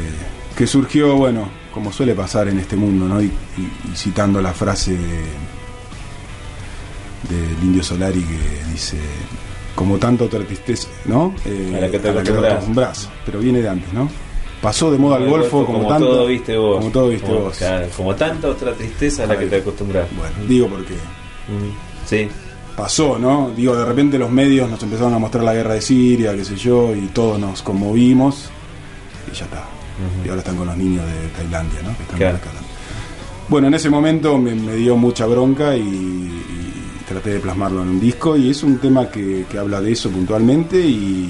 [0.55, 3.21] que surgió, bueno, como suele pasar en este mundo, ¿no?
[3.21, 5.23] y, y- y citando la frase de-
[7.29, 8.97] del Indio Solari que dice,
[9.75, 11.33] como tanto otra tristeza, ¿no?
[11.45, 14.09] Eh, A la que te acostumbras, pero viene de antes, ¿no?
[14.61, 16.77] Pasó de moda al golfo, como, tanto, todo viste vos.
[16.77, 17.57] como todo viste Como- vos.
[17.57, 20.07] claro, como tanta otra tristeza a la que te acostumbras.
[20.15, 22.27] Bueno, digo porque Mm, Sí,
[22.77, 23.51] pasó, ¿no?
[23.55, 26.55] Digo, de repente los medios nos empezaron a mostrar la guerra de Siria, qué sé
[26.55, 28.49] yo, y todos nos conmovimos
[29.31, 29.63] y ya está.
[30.23, 31.95] Y ahora están con los niños de Tailandia, ¿no?
[31.97, 32.37] Que están Claro.
[33.49, 37.89] Bueno, en ese momento me, me dio mucha bronca y, y traté de plasmarlo en
[37.89, 41.29] un disco y es un tema que, que habla de eso puntualmente y,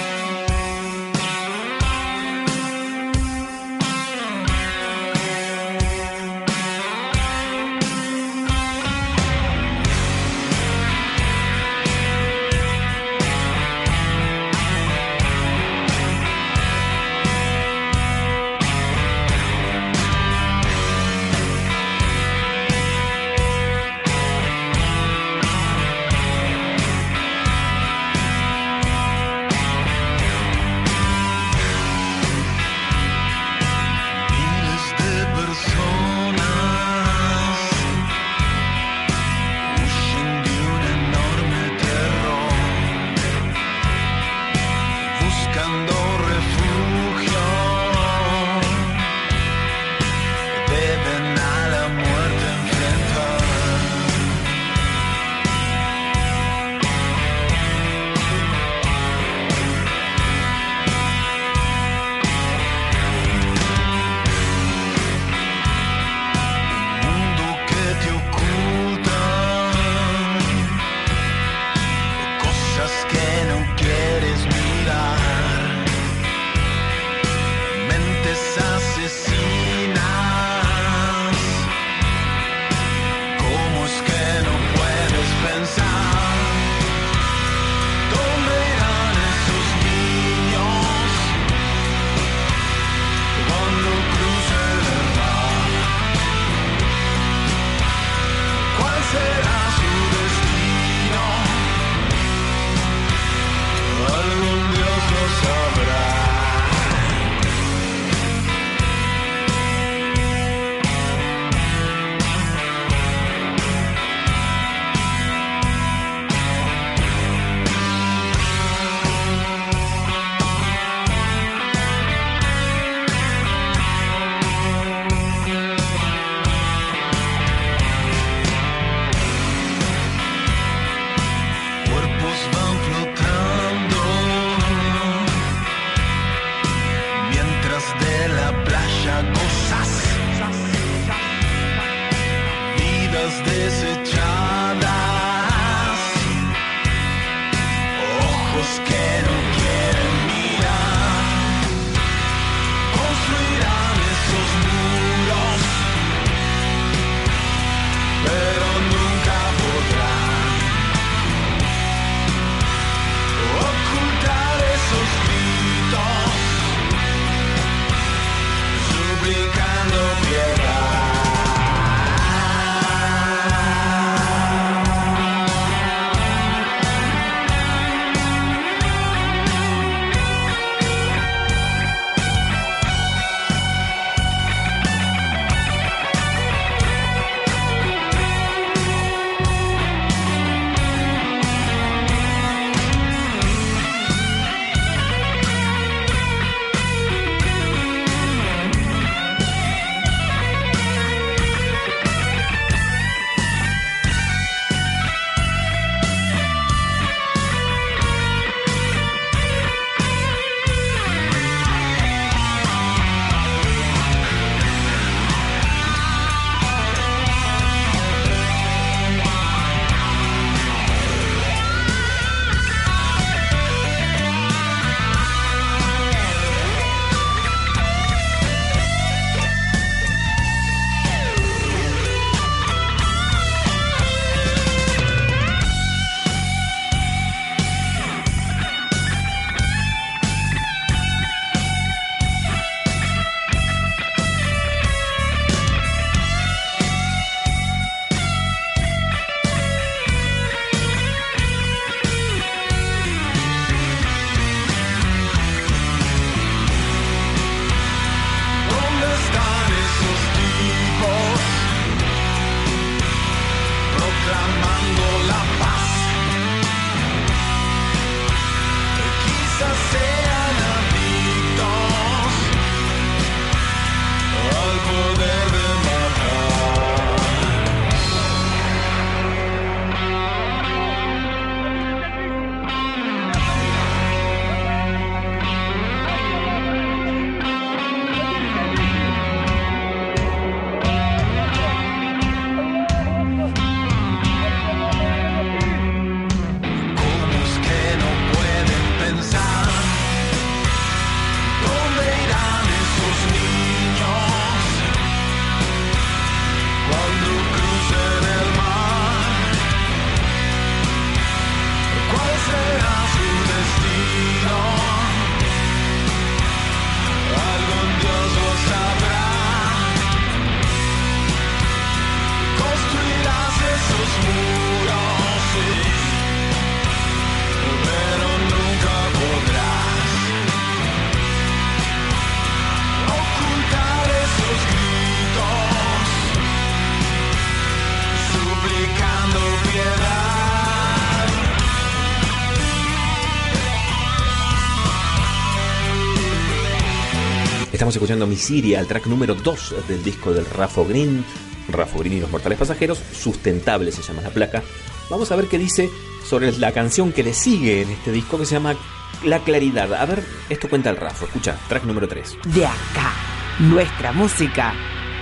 [347.93, 351.23] Estamos escuchando Misiria, el track número 2 del disco del Rafo Green.
[351.69, 354.63] Rafo Green y los Mortales Pasajeros, Sustentable se llama la placa.
[355.11, 355.91] Vamos a ver qué dice
[356.25, 358.77] sobre la canción que le sigue en este disco que se llama
[359.25, 359.93] La Claridad.
[359.93, 361.27] A ver, esto cuenta el Rafo.
[361.27, 362.39] Escucha, track número 3.
[362.55, 363.13] De acá,
[363.59, 364.73] nuestra música,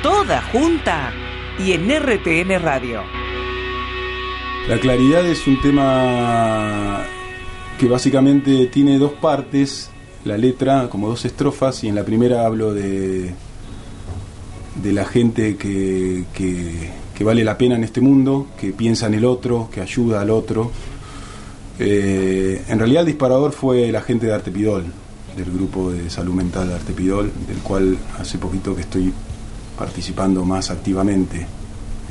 [0.01, 1.13] toda junta
[1.59, 3.03] y en RTN Radio.
[4.69, 7.05] La claridad es un tema
[7.81, 9.91] que básicamente tiene dos partes,
[10.25, 13.33] la letra como dos estrofas y en la primera hablo de,
[14.83, 19.27] de la gente que, que, vale la pena en este mundo, que piensa en el
[19.27, 20.71] otro, que ayuda al otro.
[21.79, 24.87] Eh, en realidad el disparador fue la gente de Artepidol,
[25.37, 29.13] del grupo de salud mental de Artepidol, del cual hace poquito que estoy
[29.77, 31.47] participando más activamente.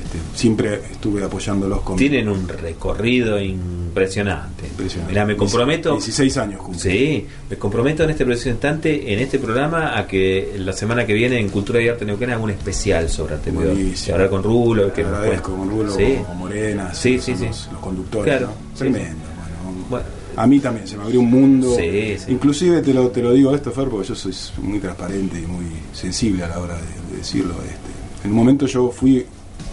[0.04, 1.96] Este, siempre estuve apoyándolos con...
[1.98, 4.66] Tienen un recorrido impresionante.
[4.68, 5.12] Impresionante.
[5.14, 5.94] Mirá, me comprometo.
[5.94, 6.80] 16 años cumple.
[6.82, 11.14] Sí, me comprometo en este preciso instante, en este programa, a que la semana que
[11.14, 13.36] viene en Cultura y Arte Neuquén haga un especial sobre.
[13.52, 14.16] Buenísimo.
[14.16, 16.18] Hablar con Rulo, que agradezco con Rulo, Sí.
[16.26, 18.38] con Morena, Sí, sí, los, conductores.
[18.38, 19.18] Claro, Tremendo.
[19.62, 19.86] bueno.
[19.90, 21.76] Bueno, a mí también se me abrió un mundo.
[21.78, 22.32] Sí, sí.
[22.32, 25.66] Inclusive te lo, te lo digo esto, Fer, porque yo soy muy transparente y muy
[25.94, 27.54] sensible a la hora de, de decirlo.
[27.64, 28.26] Este.
[28.26, 29.26] En un momento yo fui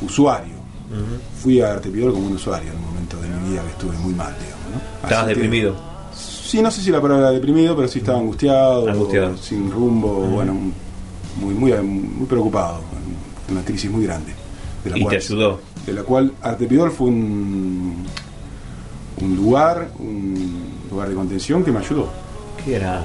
[0.03, 0.55] usuario.
[1.43, 4.15] Fui a Artepidol como un usuario en un momento de mi vida que estuve muy
[4.15, 4.65] mal, digamos.
[4.73, 5.03] ¿no?
[5.09, 5.75] estabas deprimido.
[6.15, 9.37] Sí, no sé si la palabra era deprimido, pero sí estaba angustiado, Angustiado.
[9.37, 10.55] sin rumbo, bueno,
[11.41, 12.81] muy, muy, muy preocupado,
[13.51, 14.33] una crisis muy grande.
[14.85, 15.61] De la Y te cual- ayudó.
[15.85, 18.07] De la cual Artepidol fue un,
[19.23, 22.09] un lugar, un lugar de contención que me ayudó.
[22.65, 23.03] ¿Qué era?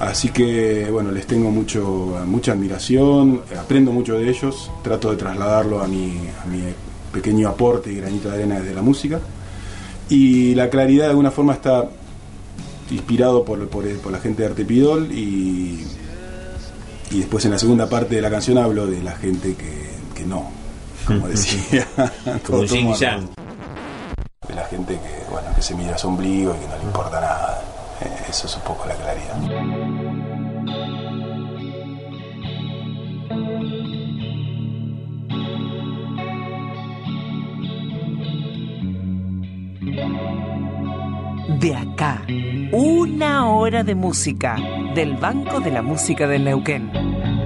[0.00, 5.80] Así que, bueno, les tengo mucho, mucha admiración, aprendo mucho de ellos, trato de trasladarlo
[5.80, 6.62] a mi, a mi
[7.12, 9.20] pequeño aporte y granito de arena desde la música.
[10.08, 11.88] Y la claridad de alguna forma está
[12.90, 15.84] inspirado por, por, por la gente de Artepidol y,
[17.10, 20.24] y después en la segunda parte de la canción hablo de la gente que, que
[20.24, 20.50] no,
[21.06, 21.86] como decía.
[22.46, 23.28] Como todo yang.
[24.46, 27.57] De la gente que, bueno, que se mira ombligo y que no le importa nada.
[28.28, 29.36] Eso es un poco la claridad.
[41.58, 42.22] De acá,
[42.72, 44.56] una hora de música
[44.94, 47.37] del Banco de la Música de Neuquén.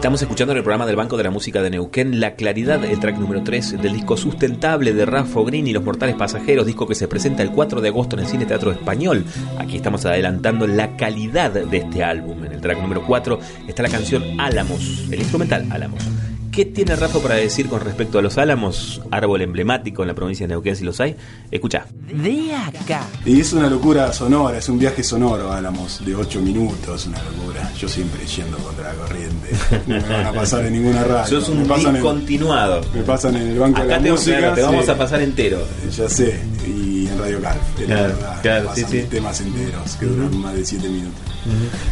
[0.00, 2.98] Estamos escuchando en el programa del Banco de la Música de Neuquén La Claridad, el
[2.98, 6.94] track número 3 del disco Sustentable de Rafa Green y Los Mortales Pasajeros, disco que
[6.94, 9.26] se presenta el 4 de agosto en el Cine Teatro Español.
[9.58, 12.46] Aquí estamos adelantando la calidad de este álbum.
[12.46, 16.02] En el track número 4 está la canción Álamos, el instrumental Álamos.
[16.50, 19.00] ¿Qué tiene Rafa para decir con respecto a los álamos?
[19.12, 21.14] Árbol emblemático en la provincia de Neuquén, si los hay.
[21.50, 21.86] Escucha.
[22.12, 23.06] De acá.
[23.24, 27.70] Y es una locura sonora, es un viaje sonoro, Álamos, de 8 minutos, una locura.
[27.78, 29.50] Yo siempre yendo contra la corriente.
[29.86, 31.40] No me van a pasar en ninguna radio.
[31.40, 32.80] Sos un me pasan en, discontinuado.
[32.94, 34.38] me pasan en el banco de Acá la te, música.
[34.38, 34.90] claro, te vamos sí.
[34.90, 35.58] a pasar entero.
[35.96, 37.60] Ya sé, y en Radio Calf.
[37.76, 39.06] Claro, verdad, claro, pasan sí, sí.
[39.08, 41.20] temas enteros que duran más de 7 minutos.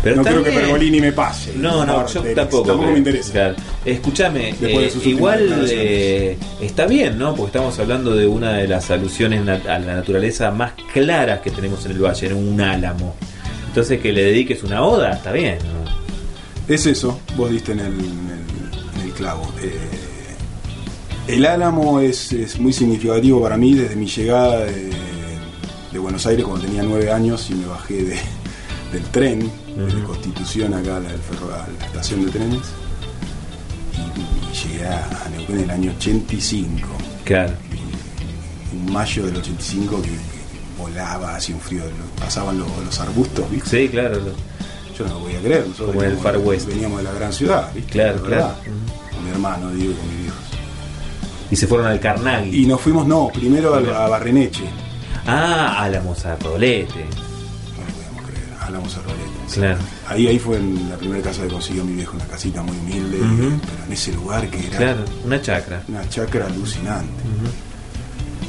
[0.03, 0.51] Pero no creo que.
[0.51, 1.55] Pergolini me pase.
[1.57, 2.69] No, no, yo Martex, tampoco.
[2.69, 3.33] Tampoco me interesa.
[3.33, 3.57] claro.
[3.85, 7.35] Escúchame, De eh, igual eh, está bien, ¿no?
[7.35, 11.85] Porque estamos hablando de una de las alusiones a la naturaleza más claras que tenemos
[11.87, 13.15] en el valle, en un álamo.
[13.69, 16.73] Entonces que le dediques una oda, está bien, ¿no?
[16.75, 19.51] Es eso, vos diste en el, en el- en el clavo.
[19.63, 19.77] Eh,
[21.37, 24.91] el Álamo es, es muy significativo para mí desde mi llegada de,
[25.93, 28.19] de Buenos Aires cuando tenía nueve años y me bajé de-
[28.93, 32.61] del tren, de Constitución acá a la, a la estación de trenes.
[34.65, 36.89] Llegué a, a Neuquén en el año 85,
[37.25, 37.53] Claro.
[38.73, 40.17] en mayo del 85 que, que
[40.79, 41.83] volaba, hacía un frío,
[42.19, 43.85] pasaban los, los arbustos, ¿viste?
[43.85, 44.19] Sí, claro.
[44.97, 46.67] Yo no lo podía creer, nosotros Como en el veníamos- Far West.
[46.67, 47.93] veníamos de la gran ciudad, ¿viste?
[47.93, 48.55] Claro, La claro.
[49.13, 50.41] Con mi hermano, digo, con mis viejos.
[51.51, 52.63] Y se fueron al Carnaghi.
[52.63, 54.65] Y nos fuimos, no, primero a, a Barreneche.
[55.27, 57.05] Ah, a Rolete.
[58.69, 59.25] Hablamos a Rolete.
[59.55, 59.79] Claro.
[60.09, 63.19] Ahí, ahí fue en la primera casa que consiguió mi viejo, una casita muy humilde,
[63.19, 63.59] Ujú.
[63.61, 65.83] pero en ese lugar que era Claro, una chacra.
[65.89, 67.09] una chacra alucinante.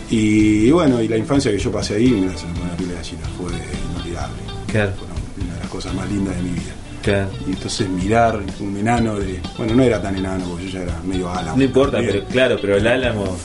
[0.09, 2.89] y, bueno, y la infancia que yo pasé ahí, mira, se me pone la piel
[2.89, 3.51] de gallina, fue
[3.91, 4.37] inolvidable.
[4.67, 5.07] Claro, Fue
[5.43, 6.73] una de las cosas más lindas de mi vida.
[7.01, 7.29] claro.
[7.47, 9.39] Y entonces mirar un enano de.
[9.57, 11.57] Bueno, no era tan enano, porque yo ya era medio álamo.
[11.57, 12.17] No importa, también.
[12.19, 13.37] pero claro, pero el álamo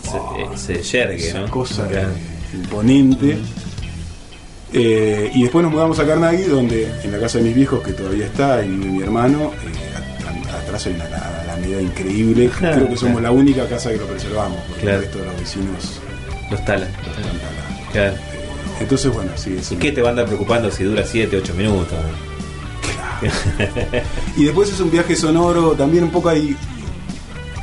[0.57, 1.51] se, eh, se yergue, esa ¿no?
[1.51, 2.09] cosa Claro.
[2.53, 3.39] imponente.
[4.77, 7.93] Eh, y después nos mudamos a Carnaghi, donde en la casa de mis viejos, que
[7.93, 12.51] todavía está, y vive mi hermano, eh, at- atrás hay una ala- alameda increíble.
[12.59, 13.35] Claro, Creo que somos claro.
[13.35, 14.97] la única casa que lo preservamos, porque Claro.
[14.99, 16.01] el resto de los vecinos
[16.51, 16.89] Los talas.
[16.89, 17.91] Eran Tala.
[17.93, 18.14] Claro.
[18.81, 21.55] Entonces, bueno, sí, es ¿Y qué te va a andar preocupando si dura 7, 8
[21.55, 21.97] minutos?
[24.37, 26.57] Y después es un viaje sonoro, también un poco ahí.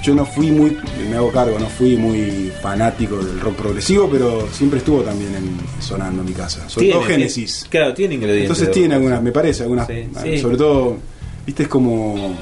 [0.03, 0.75] Yo no fui muy,
[1.09, 5.59] me hago cargo, no fui muy fanático del rock progresivo, pero siempre estuvo también en,
[5.81, 6.67] sonando en mi casa.
[6.67, 7.67] Sobre todo Tiene- Génesis.
[7.69, 8.49] Claro, tiene ingredientes.
[8.49, 9.85] Entonces tiene algunas, me parece, algunas.
[9.87, 10.39] Sí, ah, sí.
[10.39, 10.97] Sobre todo,
[11.45, 12.35] viste, es como.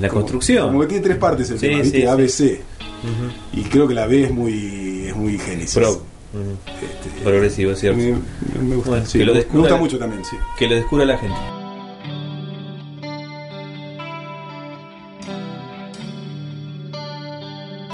[0.00, 0.68] La construcción.
[0.68, 2.22] Como que tiene tres partes el Sí, tema, viste, sí, A, sí.
[2.22, 2.60] B, C.
[3.02, 3.60] Ujú.
[3.60, 5.74] Y creo que la B es muy, es muy Génesis.
[5.74, 6.00] Pro.
[6.30, 7.98] Este, Progresivo, es cierto.
[7.98, 8.12] me,
[8.62, 10.36] me gusta, Bueno, sí, que lo me gusta mucho también, sí.
[10.58, 11.34] Que lo descubra la gente.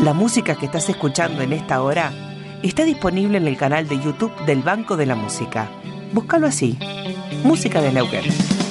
[0.05, 2.13] La música que estás escuchando en esta hora
[2.63, 5.67] está disponible en el canal de YouTube del Banco de la Música.
[6.13, 6.79] Búscalo así.
[7.43, 8.64] Música de Neuquén.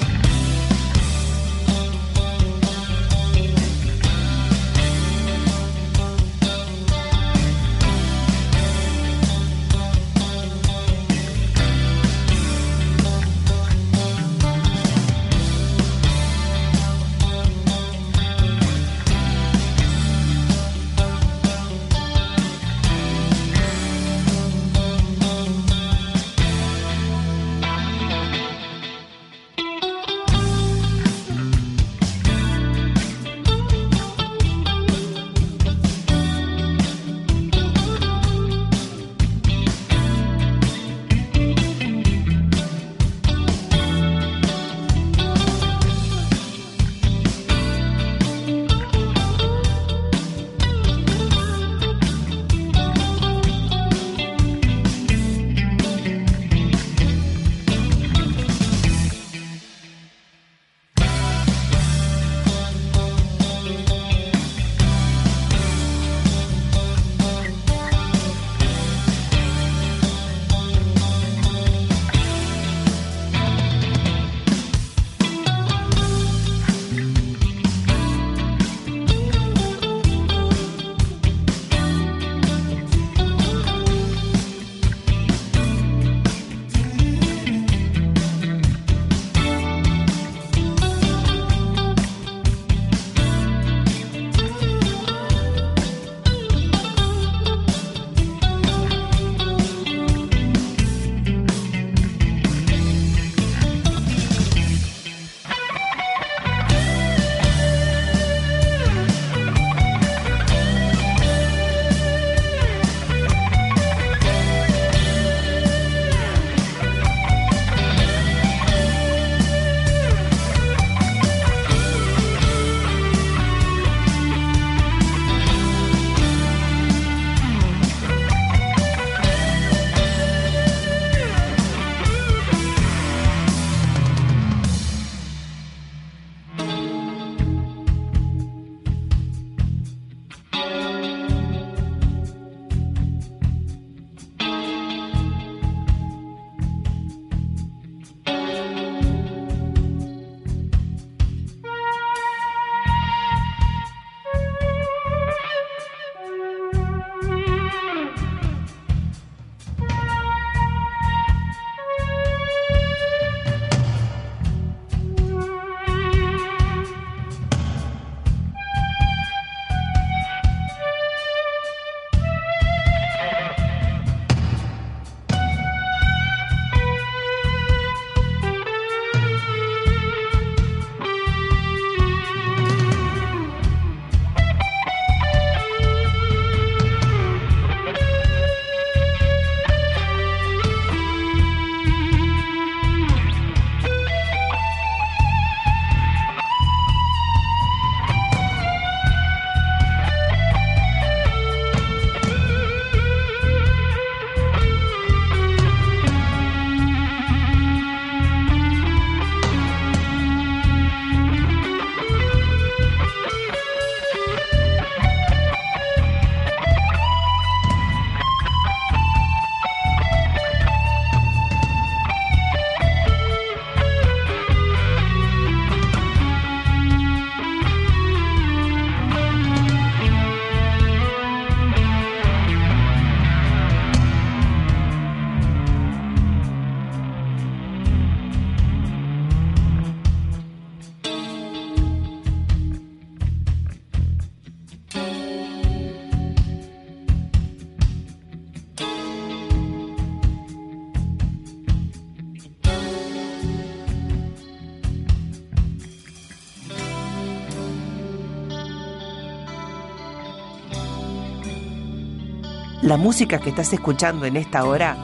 [262.94, 264.96] La música que estás escuchando en esta hora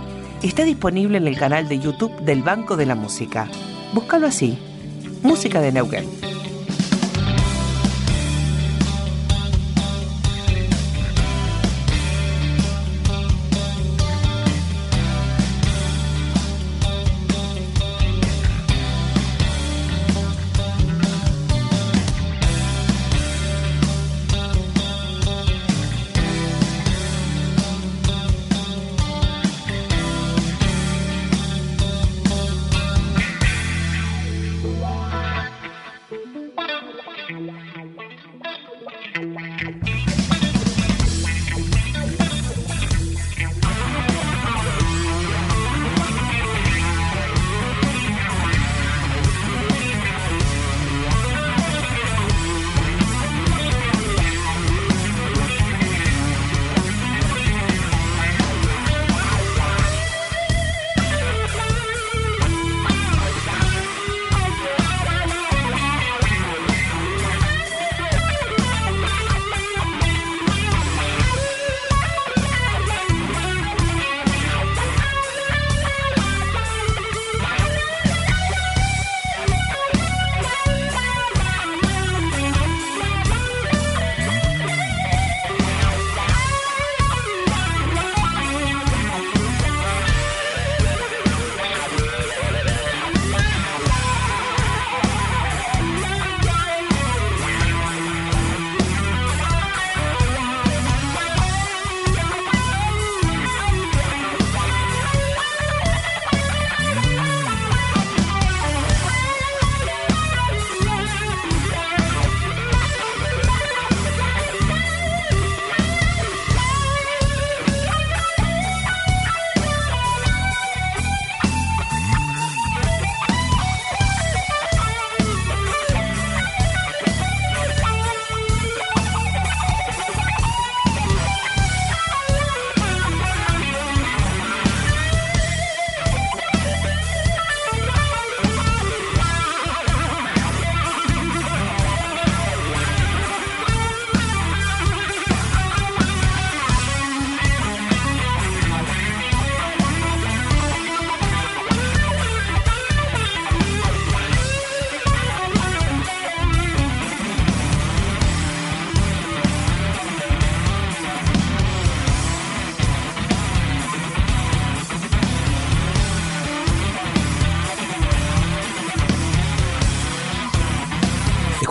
[0.44, 3.50] está disponible en el canal de YouTube del Banco de la Música.
[3.96, 4.60] Búscalo así,
[5.24, 6.28] Música de Neuquén.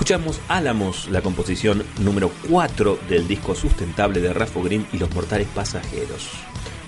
[0.09, 5.47] Escuchamos Álamos, la composición número 4 del disco sustentable de Rafa Green y los mortales
[5.55, 6.31] pasajeros.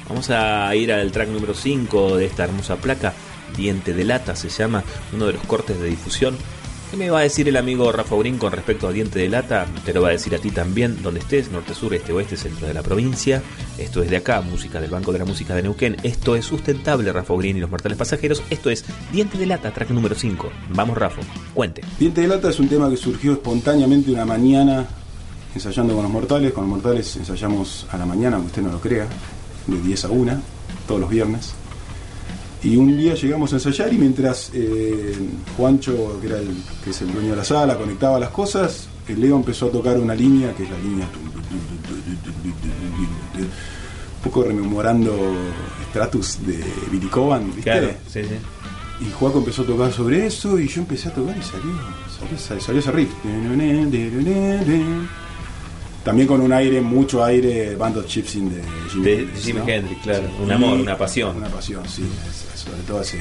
[0.08, 3.12] Vamos a ir al track número 5 de esta hermosa placa,
[3.54, 6.34] Diente de Lata se llama, uno de los cortes de difusión
[6.90, 9.64] ¿Qué me va a decir el amigo Rafa Urín con respecto a Diente de Lata?
[9.84, 12.66] Te lo va a decir a ti también, donde estés, norte, sur, este, oeste, centro
[12.66, 13.44] de la provincia.
[13.78, 15.98] Esto es de acá, música del Banco de la Música de Neuquén.
[16.02, 18.42] Esto es sustentable, Rafa Urín y los mortales pasajeros.
[18.50, 20.50] Esto es Diente de Lata, track número 5.
[20.70, 21.20] Vamos, Rafa,
[21.54, 21.82] cuente.
[21.96, 24.88] Diente de Lata es un tema que surgió espontáneamente una mañana
[25.54, 26.52] ensayando con los mortales.
[26.52, 29.06] Con los mortales ensayamos a la mañana, aunque usted no lo crea,
[29.68, 30.42] de 10 a 1,
[30.88, 31.54] todos los viernes.
[32.62, 35.14] Y un día llegamos a ensayar y mientras eh,
[35.56, 36.54] Juancho, que, era el,
[36.84, 39.98] que es el dueño de la sala, conectaba las cosas, el Leo empezó a tocar
[39.98, 41.08] una línea, que es la línea...
[44.16, 45.34] Un poco rememorando
[45.88, 47.62] Stratus de Billy Coban, ¿viste?
[47.62, 48.36] Claro, sí, sí.
[49.00, 51.72] Y Juaco empezó a tocar sobre eso y yo empecé a tocar y salió,
[52.36, 53.08] salió, salió ese riff.
[56.04, 59.68] También con un aire, mucho aire, Band of Chipsing de Jimi De Hendrix, Jimi ¿no?
[59.68, 60.30] Hendrix, claro.
[60.42, 61.36] Un amor, una pasión.
[61.36, 62.02] Una pasión, sí.
[62.28, 63.18] es- sobre todo ese.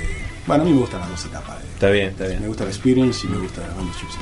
[0.48, 1.62] Bueno, a mí me gustan las dos etapas.
[1.62, 2.48] de- Está bien, está Me bien.
[2.48, 4.22] gusta la Experience y me gusta la Band of Chipsing.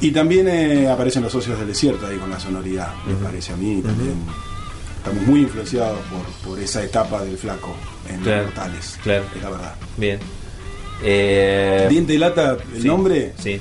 [0.00, 3.56] Y también eh, aparecen los socios del desierto ahí con la sonoridad, me parece a
[3.56, 3.80] mí.
[3.82, 4.14] También
[4.96, 7.74] estamos muy influenciados por, por esa etapa del flaco
[8.08, 8.98] en Claro, los mortales.
[9.02, 9.24] claro.
[9.36, 9.74] Es la verdad.
[9.96, 10.18] Bien.
[11.02, 13.60] Eh, Diente de lata, el sí, nombre, Sí.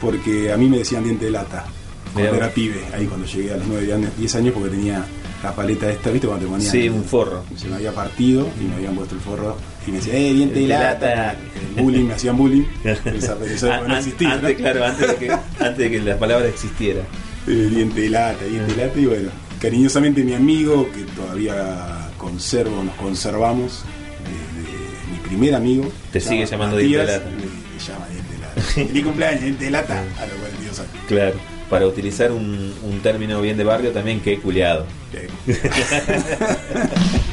[0.00, 1.64] porque a mí me decían diente de lata
[2.12, 5.04] cuando era pibe, ahí cuando llegué a los 9 años, 10 años, porque tenía
[5.42, 6.26] la paleta esta, ¿viste?
[6.26, 7.44] Cuando te ponían Sí, un forro.
[7.56, 9.56] Se me había partido y me habían puesto el forro
[9.86, 11.06] y me decían, ¡eh, diente de lata!
[11.08, 11.36] lata.
[11.76, 12.64] El bullying, me hacían bullying.
[12.84, 14.56] Esa, An- no an- existía, antes, ¿no?
[14.56, 17.00] claro, antes de, que, antes de que la palabra existiera.
[17.46, 19.30] Eh, diente de lata, diente de lata, y bueno,
[19.60, 23.82] cariñosamente mi amigo, que todavía conservo, nos conservamos,
[24.24, 25.90] de, de mi primer amigo.
[26.12, 27.24] Te sigue llama llamando Diente de Lata.
[27.30, 28.92] Me, me llama diente de lata.
[28.94, 30.92] Mi cumpleaños, diente de lata, a los 42 años.
[31.08, 31.34] Claro.
[31.70, 34.84] Para utilizar un, un término bien de barrio también, que culiado.
[35.12, 35.30] Thank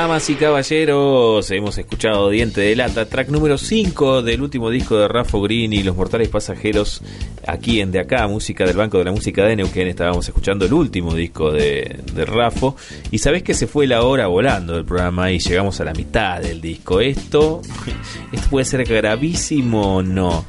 [0.00, 5.06] Damas y caballeros, hemos escuchado Diente de Lata, track número 5 del último disco de
[5.08, 7.02] Rafa Green y Los Mortales Pasajeros,
[7.46, 9.88] aquí en De Acá, música del Banco de la Música de Neuquén.
[9.88, 12.76] Estábamos escuchando el último disco de, de Rafo.
[13.10, 16.40] Y sabés que se fue la hora volando del programa y llegamos a la mitad
[16.40, 17.02] del disco.
[17.02, 17.60] Esto,
[18.32, 20.46] esto puede ser gravísimo o no.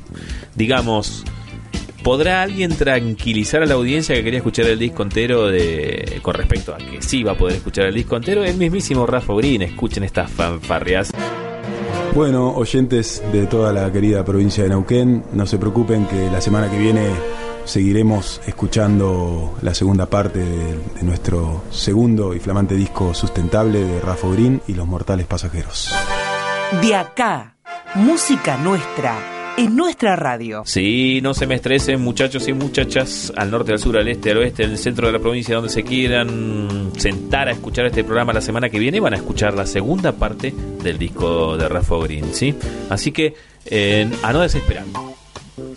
[0.55, 1.25] Digamos,
[2.03, 6.73] ¿Podrá alguien tranquilizar a la audiencia que quería escuchar el disco entero de, con respecto
[6.73, 8.43] a que sí va a poder escuchar el disco entero?
[8.43, 11.11] El mismísimo Rafa Green, escuchen estas fanfarrias.
[12.15, 16.69] Bueno, oyentes de toda la querida provincia de Neuquén, no se preocupen que la semana
[16.69, 17.07] que viene
[17.65, 24.27] seguiremos escuchando la segunda parte de, de nuestro segundo y flamante disco sustentable de Rafa
[24.29, 25.93] Green y Los Mortales Pasajeros.
[26.81, 27.57] De acá,
[27.95, 29.15] música nuestra,
[29.61, 30.63] en nuestra radio.
[30.65, 34.37] Sí, no se me estresen muchachos y muchachas al norte, al sur, al este, al
[34.37, 38.33] oeste, en el centro de la provincia, donde se quieran sentar a escuchar este programa
[38.33, 40.53] la semana que viene, van a escuchar la segunda parte
[40.83, 42.55] del disco de Rafa Green, ¿sí?
[42.89, 43.35] Así que
[43.65, 44.85] eh, a no desesperar.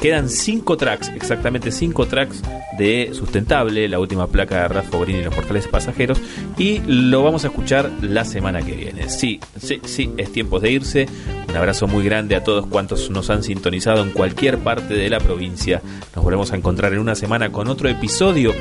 [0.01, 2.43] Quedan cinco tracks, exactamente cinco tracks
[2.78, 6.20] de Sustentable, la última placa de Rafa Green y los portales pasajeros,
[6.59, 9.09] y lo vamos a escuchar la semana que viene.
[9.09, 11.07] Sí, sí, sí, es tiempo de irse.
[11.49, 15.20] Un abrazo muy grande a todos cuantos nos han sintonizado en cualquier parte de la
[15.20, 15.80] provincia.
[16.14, 18.53] Nos volvemos a encontrar en una semana con otro episodio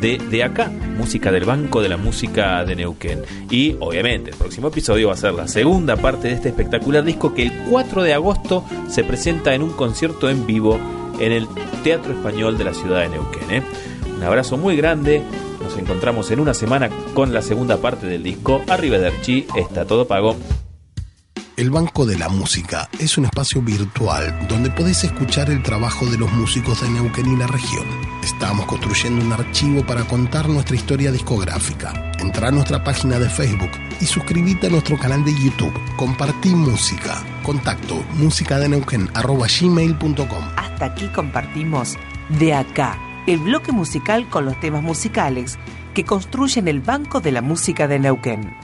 [0.00, 3.22] de, de acá, música del Banco de la Música de Neuquén.
[3.50, 7.34] Y obviamente el próximo episodio va a ser la segunda parte de este espectacular disco
[7.34, 10.78] que el 4 de agosto se presenta en un concierto en vivo
[11.18, 11.48] en el
[11.82, 13.50] Teatro Español de la ciudad de Neuquén.
[13.50, 13.62] ¿eh?
[14.16, 15.22] Un abrazo muy grande.
[15.62, 18.62] Nos encontramos en una semana con la segunda parte del disco.
[18.68, 20.36] Arrivederci, está todo pago.
[21.56, 26.18] El Banco de la Música es un espacio virtual donde podés escuchar el trabajo de
[26.18, 28.13] los músicos de Neuquén y la región.
[28.24, 31.92] Estamos construyendo un archivo para contar nuestra historia discográfica.
[32.18, 33.68] Entra a nuestra página de Facebook
[34.00, 35.78] y suscríbete a nuestro canal de YouTube.
[35.94, 37.22] Compartí música.
[37.42, 41.98] Contacto musicadeneuquén.gmail.com Hasta aquí compartimos
[42.38, 45.58] De Acá, el bloque musical con los temas musicales
[45.92, 48.63] que construyen el Banco de la Música de Neuquén.